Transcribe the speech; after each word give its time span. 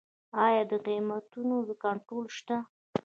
آیا 0.45 0.63
د 0.71 0.73
قیمتونو 0.85 1.57
کنټرول 1.83 2.25
شته؟ 2.37 2.57